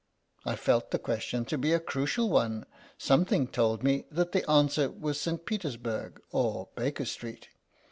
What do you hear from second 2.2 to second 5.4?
one; something told me that the answer was